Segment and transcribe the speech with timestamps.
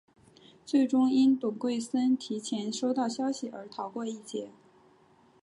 [0.65, 4.49] 最终因董桂森提前收到消息而逃过一劫。